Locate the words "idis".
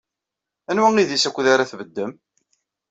1.01-1.25